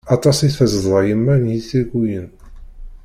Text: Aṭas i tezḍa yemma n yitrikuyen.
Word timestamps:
Aṭas 0.15 0.37
i 0.47 0.49
tezḍa 0.57 0.99
yemma 1.07 1.35
n 1.41 1.45
yitrikuyen. 1.53 2.27